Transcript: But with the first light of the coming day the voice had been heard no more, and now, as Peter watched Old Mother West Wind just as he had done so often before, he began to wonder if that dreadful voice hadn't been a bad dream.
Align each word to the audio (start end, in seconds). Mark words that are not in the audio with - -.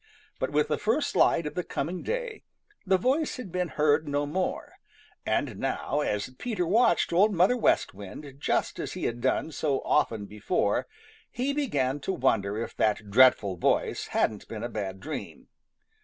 But 0.39 0.49
with 0.49 0.67
the 0.67 0.79
first 0.79 1.15
light 1.15 1.45
of 1.45 1.53
the 1.53 1.63
coming 1.63 2.01
day 2.01 2.41
the 2.87 2.97
voice 2.97 3.37
had 3.37 3.51
been 3.51 3.67
heard 3.67 4.07
no 4.07 4.25
more, 4.25 4.79
and 5.27 5.59
now, 5.59 5.99
as 5.99 6.31
Peter 6.39 6.65
watched 6.65 7.13
Old 7.13 7.35
Mother 7.35 7.55
West 7.55 7.93
Wind 7.93 8.37
just 8.39 8.79
as 8.79 8.93
he 8.93 9.03
had 9.03 9.21
done 9.21 9.51
so 9.51 9.79
often 9.85 10.25
before, 10.25 10.87
he 11.29 11.53
began 11.53 11.99
to 11.99 12.13
wonder 12.13 12.57
if 12.59 12.75
that 12.77 13.11
dreadful 13.11 13.57
voice 13.57 14.07
hadn't 14.07 14.47
been 14.47 14.63
a 14.63 14.69
bad 14.69 14.99
dream. 14.99 15.49